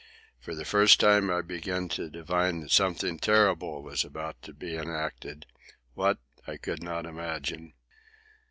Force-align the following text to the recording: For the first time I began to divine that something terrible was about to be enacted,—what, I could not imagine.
For 0.39 0.55
the 0.55 0.65
first 0.65 0.99
time 0.99 1.29
I 1.29 1.43
began 1.43 1.87
to 1.89 2.09
divine 2.09 2.61
that 2.61 2.71
something 2.71 3.19
terrible 3.19 3.83
was 3.83 4.03
about 4.03 4.41
to 4.41 4.51
be 4.51 4.75
enacted,—what, 4.75 6.17
I 6.47 6.57
could 6.57 6.81
not 6.81 7.05
imagine. 7.05 7.73